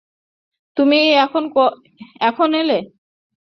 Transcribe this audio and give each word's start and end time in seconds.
তুমি 0.77 0.99
কখন 2.21 2.49
এলে? 2.61 2.79